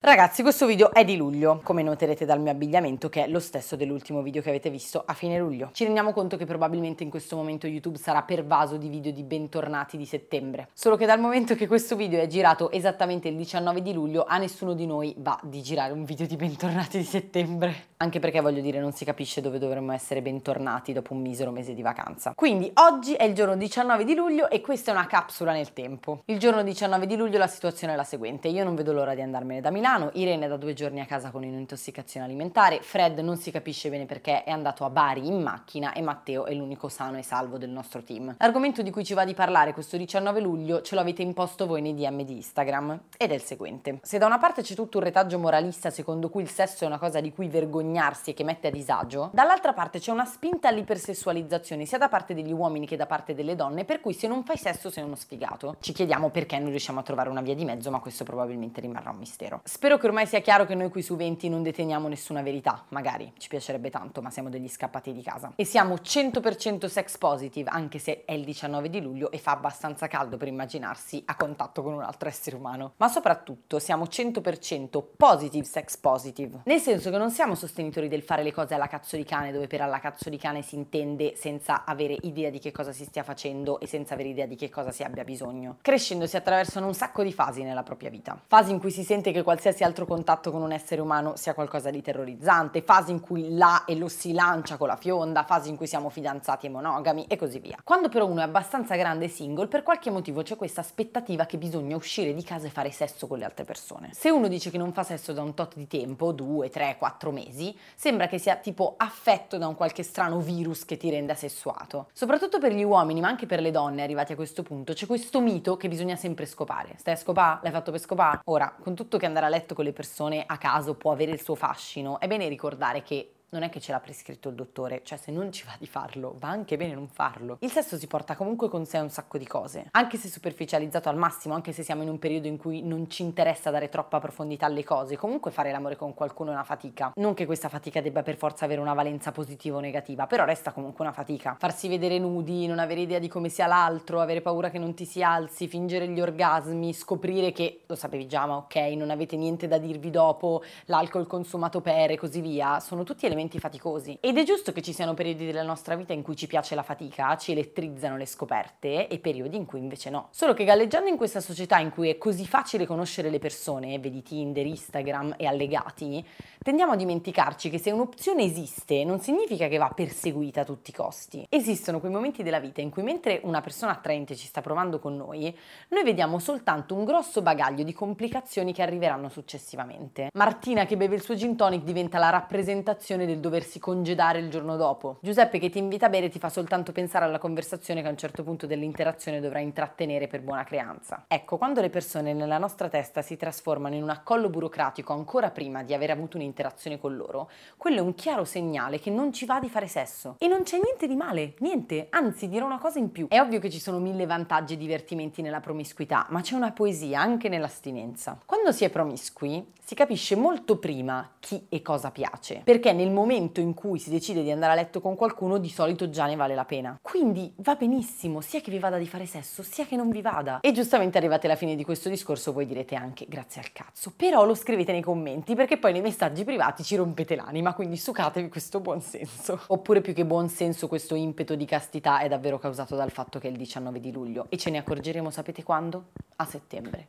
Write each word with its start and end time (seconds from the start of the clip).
Ragazzi, 0.00 0.42
questo 0.42 0.64
video 0.64 0.92
è 0.92 1.04
di 1.04 1.16
luglio, 1.16 1.60
come 1.64 1.82
noterete 1.82 2.24
dal 2.24 2.40
mio 2.40 2.52
abbigliamento, 2.52 3.08
che 3.08 3.24
è 3.24 3.28
lo 3.28 3.40
stesso 3.40 3.74
dell'ultimo 3.74 4.22
video 4.22 4.40
che 4.40 4.48
avete 4.48 4.70
visto 4.70 5.02
a 5.04 5.12
fine 5.12 5.36
luglio. 5.40 5.70
Ci 5.72 5.82
rendiamo 5.82 6.12
conto 6.12 6.36
che 6.36 6.44
probabilmente 6.44 7.02
in 7.02 7.10
questo 7.10 7.34
momento 7.34 7.66
YouTube 7.66 7.98
sarà 7.98 8.22
pervaso 8.22 8.76
di 8.76 8.88
video 8.88 9.10
di 9.10 9.24
bentornati 9.24 9.96
di 9.96 10.06
settembre. 10.06 10.68
Solo 10.72 10.96
che 10.96 11.04
dal 11.04 11.18
momento 11.18 11.56
che 11.56 11.66
questo 11.66 11.96
video 11.96 12.20
è 12.20 12.28
girato 12.28 12.70
esattamente 12.70 13.26
il 13.26 13.34
19 13.34 13.82
di 13.82 13.92
luglio, 13.92 14.24
a 14.24 14.38
nessuno 14.38 14.74
di 14.74 14.86
noi 14.86 15.12
va 15.18 15.36
di 15.42 15.62
girare 15.62 15.92
un 15.92 16.04
video 16.04 16.28
di 16.28 16.36
bentornati 16.36 16.98
di 16.98 17.04
settembre. 17.04 17.86
Anche 18.00 18.20
perché 18.20 18.40
voglio 18.40 18.60
dire, 18.60 18.78
non 18.78 18.92
si 18.92 19.04
capisce 19.04 19.40
dove 19.40 19.58
dovremmo 19.58 19.90
essere 19.90 20.22
bentornati 20.22 20.92
dopo 20.92 21.14
un 21.14 21.20
misero 21.20 21.50
mese 21.50 21.74
di 21.74 21.82
vacanza. 21.82 22.32
Quindi 22.36 22.70
oggi 22.74 23.14
è 23.14 23.24
il 23.24 23.34
giorno 23.34 23.56
19 23.56 24.04
di 24.04 24.14
luglio 24.14 24.48
e 24.48 24.60
questa 24.60 24.92
è 24.92 24.94
una 24.94 25.08
capsula 25.08 25.50
nel 25.50 25.72
tempo. 25.72 26.22
Il 26.26 26.38
giorno 26.38 26.62
19 26.62 27.06
di 27.06 27.16
luglio 27.16 27.38
la 27.38 27.48
situazione 27.48 27.94
è 27.94 27.96
la 27.96 28.04
seguente: 28.04 28.46
io 28.46 28.62
non 28.62 28.76
vedo 28.76 28.92
l'ora 28.92 29.16
di 29.16 29.20
andarmene 29.20 29.60
da 29.60 29.70
Milano 29.70 30.10
Irene 30.12 30.44
è 30.44 30.48
da 30.48 30.56
due 30.56 30.74
giorni 30.74 31.00
a 31.00 31.06
casa 31.06 31.32
con 31.32 31.42
un'intossicazione 31.42 32.24
alimentare, 32.24 32.78
Fred 32.82 33.18
non 33.18 33.36
si 33.36 33.50
capisce 33.50 33.90
bene 33.90 34.06
perché 34.06 34.44
è 34.44 34.50
andato 34.52 34.84
a 34.84 34.90
Bari 34.90 35.26
in 35.26 35.42
macchina 35.42 35.92
e 35.92 36.00
Matteo 36.00 36.44
è 36.44 36.54
l'unico 36.54 36.88
sano 36.88 37.18
e 37.18 37.24
salvo 37.24 37.58
del 37.58 37.70
nostro 37.70 38.04
team. 38.04 38.36
L'argomento 38.38 38.80
di 38.82 38.92
cui 38.92 39.04
ci 39.04 39.14
va 39.14 39.24
di 39.24 39.34
parlare 39.34 39.72
questo 39.72 39.96
19 39.96 40.38
luglio 40.38 40.82
ce 40.82 40.94
lo 40.94 41.00
avete 41.00 41.22
imposto 41.22 41.66
voi 41.66 41.82
nei 41.82 41.94
DM 41.94 42.22
di 42.22 42.36
Instagram 42.36 43.00
ed 43.16 43.32
è 43.32 43.34
il 43.34 43.42
seguente. 43.42 43.98
Se 44.02 44.18
da 44.18 44.26
una 44.26 44.38
parte 44.38 44.62
c'è 44.62 44.76
tutto 44.76 44.98
un 44.98 45.04
retaggio 45.04 45.40
moralista 45.40 45.90
secondo 45.90 46.28
cui 46.28 46.42
il 46.42 46.48
sesso 46.48 46.84
è 46.84 46.86
una 46.86 46.98
cosa 46.98 47.20
di 47.20 47.32
cui 47.32 47.48
vergognarsi 47.88 48.30
e 48.30 48.34
che 48.34 48.44
mette 48.44 48.68
a 48.68 48.70
disagio, 48.70 49.30
dall'altra 49.32 49.72
parte 49.72 49.98
c'è 49.98 50.12
una 50.12 50.24
spinta 50.24 50.68
all'ipersessualizzazione 50.68 51.86
sia 51.86 51.98
da 51.98 52.08
parte 52.08 52.34
degli 52.34 52.52
uomini 52.52 52.86
che 52.86 52.96
da 52.96 53.06
parte 53.06 53.34
delle 53.34 53.56
donne, 53.56 53.84
per 53.84 54.00
cui 54.00 54.12
se 54.12 54.28
non 54.28 54.44
fai 54.44 54.58
sesso 54.58 54.90
sei 54.90 55.04
uno 55.04 55.14
sfigato. 55.14 55.76
Ci 55.80 55.92
chiediamo 55.92 56.30
perché 56.30 56.58
non 56.58 56.68
riusciamo 56.68 57.00
a 57.00 57.02
trovare 57.02 57.30
una 57.30 57.40
via 57.40 57.54
di 57.54 57.64
mezzo, 57.64 57.90
ma 57.90 57.98
questo 58.00 58.24
probabilmente 58.24 58.80
rimarrà 58.80 59.10
un 59.10 59.18
mistero. 59.18 59.60
Spero 59.64 59.96
che 59.98 60.06
ormai 60.06 60.26
sia 60.26 60.40
chiaro 60.40 60.66
che 60.66 60.74
noi 60.74 60.90
qui 60.90 61.02
su 61.02 61.16
20 61.16 61.48
non 61.48 61.62
deteniamo 61.62 62.08
nessuna 62.08 62.42
verità, 62.42 62.84
magari 62.90 63.32
ci 63.38 63.48
piacerebbe 63.48 63.90
tanto, 63.90 64.20
ma 64.20 64.30
siamo 64.30 64.50
degli 64.50 64.68
scappati 64.68 65.12
di 65.12 65.22
casa. 65.22 65.52
E 65.56 65.64
siamo 65.64 65.94
100% 65.94 66.86
sex 66.86 67.16
positive, 67.16 67.70
anche 67.70 67.98
se 67.98 68.24
è 68.24 68.32
il 68.32 68.44
19 68.44 68.90
di 68.90 69.00
luglio 69.00 69.30
e 69.30 69.38
fa 69.38 69.52
abbastanza 69.52 70.06
caldo 70.06 70.36
per 70.36 70.48
immaginarsi 70.48 71.22
a 71.26 71.36
contatto 71.36 71.82
con 71.82 71.94
un 71.94 72.02
altro 72.02 72.28
essere 72.28 72.56
umano. 72.56 72.92
Ma 72.96 73.08
soprattutto 73.08 73.78
siamo 73.78 74.04
100% 74.04 75.02
positive 75.16 75.64
sex 75.64 75.96
positive, 75.96 76.60
nel 76.64 76.80
senso 76.80 77.10
che 77.10 77.18
non 77.18 77.30
siamo 77.30 77.54
sostenitori 77.78 78.08
del 78.08 78.22
fare 78.22 78.42
le 78.42 78.52
cose 78.52 78.74
alla 78.74 78.88
cazzo 78.88 79.16
di 79.16 79.22
cane, 79.22 79.52
dove 79.52 79.68
per 79.68 79.80
alla 79.80 80.00
cazzo 80.00 80.28
di 80.28 80.36
cane 80.36 80.62
si 80.62 80.74
intende 80.74 81.34
senza 81.36 81.84
avere 81.84 82.16
idea 82.22 82.50
di 82.50 82.58
che 82.58 82.72
cosa 82.72 82.90
si 82.92 83.04
stia 83.04 83.22
facendo 83.22 83.78
e 83.78 83.86
senza 83.86 84.14
avere 84.14 84.30
idea 84.30 84.46
di 84.46 84.56
che 84.56 84.68
cosa 84.68 84.90
si 84.90 85.04
abbia 85.04 85.22
bisogno. 85.22 85.76
Crescendo 85.80 86.26
si 86.26 86.36
attraversano 86.36 86.86
un 86.86 86.94
sacco 86.94 87.22
di 87.22 87.32
fasi 87.32 87.62
nella 87.62 87.84
propria 87.84 88.10
vita. 88.10 88.40
Fasi 88.46 88.72
in 88.72 88.80
cui 88.80 88.90
si 88.90 89.04
sente 89.04 89.30
che 89.30 89.42
qualsiasi 89.44 89.84
altro 89.84 90.06
contatto 90.06 90.50
con 90.50 90.62
un 90.62 90.72
essere 90.72 91.00
umano 91.00 91.36
sia 91.36 91.54
qualcosa 91.54 91.90
di 91.90 92.02
terrorizzante, 92.02 92.82
fasi 92.82 93.12
in 93.12 93.20
cui 93.20 93.54
la 93.54 93.84
e 93.84 93.94
lo 93.94 94.08
si 94.08 94.32
lancia 94.32 94.76
con 94.76 94.88
la 94.88 94.96
fionda, 94.96 95.44
fasi 95.44 95.68
in 95.68 95.76
cui 95.76 95.86
siamo 95.86 96.08
fidanzati 96.08 96.66
e 96.66 96.70
monogami 96.70 97.26
e 97.28 97.36
così 97.36 97.60
via. 97.60 97.76
Quando 97.84 98.08
però 98.08 98.26
uno 98.26 98.40
è 98.40 98.44
abbastanza 98.44 98.96
grande 98.96 99.26
e 99.26 99.28
single, 99.28 99.68
per 99.68 99.84
qualche 99.84 100.10
motivo 100.10 100.42
c'è 100.42 100.56
questa 100.56 100.80
aspettativa 100.80 101.46
che 101.46 101.58
bisogna 101.58 101.94
uscire 101.94 102.34
di 102.34 102.42
casa 102.42 102.66
e 102.66 102.70
fare 102.70 102.90
sesso 102.90 103.28
con 103.28 103.38
le 103.38 103.44
altre 103.44 103.64
persone. 103.64 104.10
Se 104.12 104.30
uno 104.30 104.48
dice 104.48 104.70
che 104.70 104.78
non 104.78 104.92
fa 104.92 105.04
sesso 105.04 105.32
da 105.32 105.42
un 105.42 105.54
tot 105.54 105.76
di 105.76 105.86
tempo, 105.86 106.32
due, 106.32 106.70
tre, 106.70 106.96
quattro 106.98 107.30
mesi, 107.30 107.67
sembra 107.94 108.26
che 108.26 108.38
sia 108.38 108.56
tipo 108.56 108.94
affetto 108.96 109.58
da 109.58 109.66
un 109.66 109.74
qualche 109.74 110.02
strano 110.02 110.40
virus 110.40 110.84
che 110.84 110.96
ti 110.96 111.10
rende 111.10 111.32
asessuato. 111.32 112.08
Soprattutto 112.12 112.58
per 112.58 112.72
gli 112.72 112.84
uomini, 112.84 113.20
ma 113.20 113.28
anche 113.28 113.46
per 113.46 113.60
le 113.60 113.70
donne 113.70 114.02
arrivati 114.02 114.32
a 114.32 114.36
questo 114.36 114.62
punto, 114.62 114.92
c'è 114.92 115.06
questo 115.06 115.40
mito 115.40 115.76
che 115.76 115.88
bisogna 115.88 116.16
sempre 116.16 116.46
scopare. 116.46 116.94
Stai 116.98 117.14
a 117.14 117.16
scopare? 117.16 117.60
L'hai 117.62 117.72
fatto 117.72 117.90
per 117.90 118.00
scopare? 118.00 118.40
Ora, 118.44 118.74
con 118.78 118.94
tutto 118.94 119.18
che 119.18 119.26
andare 119.26 119.46
a 119.46 119.48
letto 119.48 119.74
con 119.74 119.84
le 119.84 119.92
persone 119.92 120.44
a 120.46 120.58
caso 120.58 120.94
può 120.94 121.12
avere 121.12 121.32
il 121.32 121.40
suo 121.40 121.54
fascino, 121.54 122.20
è 122.20 122.26
bene 122.26 122.48
ricordare 122.48 123.02
che 123.02 123.32
non 123.50 123.62
è 123.62 123.70
che 123.70 123.80
ce 123.80 123.92
l'ha 123.92 124.00
prescritto 124.00 124.50
il 124.50 124.54
dottore, 124.54 125.00
cioè 125.04 125.16
se 125.16 125.30
non 125.30 125.50
ci 125.52 125.64
va 125.64 125.72
di 125.78 125.86
farlo, 125.86 126.34
va 126.38 126.48
anche 126.48 126.76
bene 126.76 126.94
non 126.94 127.08
farlo. 127.08 127.56
Il 127.60 127.70
sesso 127.70 127.96
si 127.96 128.06
porta 128.06 128.36
comunque 128.36 128.68
con 128.68 128.84
sé 128.84 128.98
un 128.98 129.08
sacco 129.08 129.38
di 129.38 129.46
cose, 129.46 129.86
anche 129.92 130.18
se 130.18 130.28
superficializzato 130.28 131.08
al 131.08 131.16
massimo, 131.16 131.54
anche 131.54 131.72
se 131.72 131.82
siamo 131.82 132.02
in 132.02 132.10
un 132.10 132.18
periodo 132.18 132.46
in 132.46 132.58
cui 132.58 132.82
non 132.82 133.08
ci 133.08 133.22
interessa 133.22 133.70
dare 133.70 133.88
troppa 133.88 134.18
profondità 134.20 134.66
alle 134.66 134.84
cose, 134.84 135.16
comunque 135.16 135.50
fare 135.50 135.72
l'amore 135.72 135.96
con 135.96 136.12
qualcuno 136.12 136.50
è 136.50 136.52
una 136.52 136.64
fatica. 136.64 137.12
Non 137.16 137.32
che 137.32 137.46
questa 137.46 137.70
fatica 137.70 138.02
debba 138.02 138.22
per 138.22 138.36
forza 138.36 138.66
avere 138.66 138.80
una 138.82 138.92
valenza 138.92 139.32
positiva 139.32 139.78
o 139.78 139.80
negativa, 139.80 140.26
però 140.26 140.44
resta 140.44 140.72
comunque 140.72 141.04
una 141.04 141.14
fatica. 141.14 141.56
Farsi 141.58 141.88
vedere 141.88 142.18
nudi, 142.18 142.66
non 142.66 142.78
avere 142.78 143.00
idea 143.00 143.18
di 143.18 143.28
come 143.28 143.48
sia 143.48 143.66
l'altro, 143.66 144.20
avere 144.20 144.42
paura 144.42 144.68
che 144.68 144.78
non 144.78 144.92
ti 144.92 145.06
si 145.06 145.22
alzi, 145.22 145.68
fingere 145.68 146.06
gli 146.08 146.20
orgasmi, 146.20 146.92
scoprire 146.92 147.52
che, 147.52 147.80
lo 147.86 147.94
sapevi 147.94 148.26
già, 148.26 148.44
ma 148.44 148.56
ok, 148.56 148.76
non 148.94 149.08
avete 149.08 149.36
niente 149.36 149.68
da 149.68 149.78
dirvi 149.78 150.10
dopo, 150.10 150.62
l'alcol 150.86 151.26
consumato 151.26 151.80
per 151.80 152.10
e 152.10 152.18
così 152.18 152.42
via, 152.42 152.78
sono 152.80 153.04
tutti 153.04 153.24
elementi 153.24 153.36
elementi 153.38 153.60
faticosi. 153.60 154.18
Ed 154.20 154.36
è 154.36 154.42
giusto 154.42 154.72
che 154.72 154.82
ci 154.82 154.92
siano 154.92 155.14
periodi 155.14 155.46
della 155.46 155.62
nostra 155.62 155.94
vita 155.94 156.12
in 156.12 156.22
cui 156.22 156.34
ci 156.34 156.48
piace 156.48 156.74
la 156.74 156.82
fatica, 156.82 157.36
ci 157.36 157.52
elettrizzano 157.52 158.16
le 158.16 158.26
scoperte 158.26 159.06
e 159.06 159.18
periodi 159.18 159.56
in 159.56 159.64
cui 159.64 159.78
invece 159.78 160.10
no. 160.10 160.28
Solo 160.30 160.54
che 160.54 160.64
galleggiando 160.64 161.08
in 161.08 161.16
questa 161.16 161.40
società 161.40 161.78
in 161.78 161.90
cui 161.90 162.08
è 162.08 162.18
così 162.18 162.46
facile 162.46 162.84
conoscere 162.84 163.30
le 163.30 163.38
persone, 163.38 163.98
vedi 164.00 164.22
Tinder, 164.22 164.66
Instagram 164.66 165.34
e 165.38 165.46
allegati, 165.46 166.24
tendiamo 166.62 166.92
a 166.92 166.96
dimenticarci 166.96 167.70
che 167.70 167.78
se 167.78 167.92
un'opzione 167.92 168.42
esiste 168.42 169.04
non 169.04 169.20
significa 169.20 169.68
che 169.68 169.78
va 169.78 169.90
perseguita 169.94 170.62
a 170.62 170.64
tutti 170.64 170.90
i 170.90 170.94
costi. 170.94 171.46
Esistono 171.48 172.00
quei 172.00 172.10
momenti 172.10 172.42
della 172.42 172.58
vita 172.58 172.80
in 172.80 172.90
cui 172.90 173.02
mentre 173.02 173.40
una 173.44 173.60
persona 173.60 173.92
attraente 173.92 174.34
ci 174.34 174.46
sta 174.46 174.60
provando 174.60 174.98
con 174.98 175.16
noi, 175.16 175.56
noi 175.88 176.02
vediamo 176.02 176.40
soltanto 176.40 176.94
un 176.94 177.04
grosso 177.04 177.40
bagaglio 177.42 177.84
di 177.84 177.92
complicazioni 177.92 178.72
che 178.72 178.82
arriveranno 178.82 179.28
successivamente. 179.28 180.30
Martina 180.34 180.84
che 180.84 180.96
beve 180.96 181.14
il 181.14 181.22
suo 181.22 181.36
gin 181.36 181.56
tonic 181.56 181.84
diventa 181.84 182.18
la 182.18 182.30
rappresentazione 182.30 183.26
del 183.28 183.40
doversi 183.40 183.78
congedare 183.78 184.38
il 184.38 184.50
giorno 184.50 184.76
dopo. 184.76 185.18
Giuseppe 185.20 185.58
che 185.58 185.70
ti 185.70 185.78
invita 185.78 186.06
a 186.06 186.08
bere 186.08 186.28
ti 186.28 186.38
fa 186.38 186.48
soltanto 186.48 186.92
pensare 186.92 187.24
alla 187.24 187.38
conversazione 187.38 188.00
che 188.00 188.08
a 188.08 188.10
un 188.10 188.16
certo 188.16 188.42
punto 188.42 188.66
dell'interazione 188.66 189.40
dovrai 189.40 189.62
intrattenere 189.62 190.26
per 190.26 190.40
buona 190.40 190.64
creanza. 190.64 191.24
Ecco, 191.28 191.58
quando 191.58 191.80
le 191.80 191.90
persone 191.90 192.32
nella 192.32 192.58
nostra 192.58 192.88
testa 192.88 193.22
si 193.22 193.36
trasformano 193.36 193.94
in 193.94 194.02
un 194.02 194.10
accollo 194.10 194.48
burocratico 194.48 195.12
ancora 195.12 195.50
prima 195.50 195.82
di 195.82 195.94
aver 195.94 196.10
avuto 196.10 196.36
un'interazione 196.36 196.98
con 196.98 197.16
loro, 197.16 197.50
quello 197.76 197.98
è 197.98 198.00
un 198.00 198.14
chiaro 198.14 198.44
segnale 198.44 198.98
che 198.98 199.10
non 199.10 199.32
ci 199.32 199.44
va 199.44 199.60
di 199.60 199.68
fare 199.68 199.86
sesso. 199.86 200.36
E 200.38 200.48
non 200.48 200.62
c'è 200.62 200.78
niente 200.82 201.06
di 201.06 201.16
male, 201.16 201.54
niente, 201.58 202.06
anzi 202.10 202.48
dirò 202.48 202.66
una 202.66 202.78
cosa 202.78 202.98
in 202.98 203.12
più. 203.12 203.26
È 203.28 203.40
ovvio 203.40 203.60
che 203.60 203.70
ci 203.70 203.80
sono 203.80 203.98
mille 203.98 204.26
vantaggi 204.26 204.74
e 204.74 204.76
divertimenti 204.76 205.42
nella 205.42 205.60
promiscuità, 205.60 206.26
ma 206.30 206.40
c'è 206.40 206.54
una 206.54 206.72
poesia 206.72 207.20
anche 207.20 207.48
nell'astinenza. 207.48 208.38
Quando 208.44 208.72
si 208.72 208.84
è 208.84 208.90
promiscui, 208.90 209.72
si 209.88 209.94
capisce 209.94 210.36
molto 210.36 210.76
prima 210.76 211.30
chi 211.40 211.66
e 211.68 211.80
cosa 211.80 212.10
piace, 212.10 212.60
perché 212.62 212.92
nel 212.92 213.10
momento 213.10 213.17
in 213.60 213.74
cui 213.74 213.98
si 213.98 214.10
decide 214.10 214.42
di 214.42 214.50
andare 214.50 214.72
a 214.72 214.74
letto 214.76 215.00
con 215.00 215.16
qualcuno 215.16 215.58
di 215.58 215.68
solito 215.68 216.08
già 216.10 216.26
ne 216.26 216.36
vale 216.36 216.54
la 216.54 216.64
pena. 216.64 216.98
Quindi 217.02 217.52
va 217.56 217.74
benissimo, 217.74 218.40
sia 218.40 218.60
che 218.60 218.70
vi 218.70 218.78
vada 218.78 218.98
di 218.98 219.06
fare 219.06 219.26
sesso, 219.26 219.62
sia 219.62 219.86
che 219.86 219.96
non 219.96 220.10
vi 220.10 220.22
vada. 220.22 220.60
E 220.60 220.72
giustamente 220.72 221.18
arrivate 221.18 221.46
alla 221.46 221.56
fine 221.56 221.74
di 221.74 221.84
questo 221.84 222.08
discorso 222.08 222.52
voi 222.52 222.66
direte 222.66 222.94
anche 222.94 223.26
grazie 223.28 223.60
al 223.60 223.72
cazzo, 223.72 224.12
però 224.14 224.44
lo 224.44 224.54
scrivete 224.54 224.92
nei 224.92 225.02
commenti 225.02 225.54
perché 225.54 225.78
poi 225.78 225.92
nei 225.92 226.00
messaggi 226.00 226.44
privati 226.44 226.82
ci 226.82 226.96
rompete 226.96 227.34
l'anima, 227.34 227.74
quindi 227.74 227.96
sucatevi 227.96 228.48
questo 228.48 228.80
buon 228.80 229.00
senso. 229.00 229.60
Oppure 229.68 230.00
più 230.00 230.14
che 230.14 230.24
buon 230.24 230.48
senso 230.48 230.88
questo 230.88 231.14
impeto 231.14 231.54
di 231.54 231.64
castità 231.64 232.20
è 232.20 232.28
davvero 232.28 232.58
causato 232.58 232.96
dal 232.96 233.10
fatto 233.10 233.38
che 233.38 233.48
è 233.48 233.50
il 233.50 233.56
19 233.56 234.00
di 234.00 234.12
luglio 234.12 234.46
e 234.48 234.56
ce 234.56 234.70
ne 234.70 234.78
accorgeremo 234.78 235.30
sapete 235.30 235.62
quando? 235.62 236.06
A 236.36 236.44
settembre, 236.44 237.06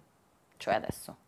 cioè 0.58 0.74
adesso. 0.74 1.28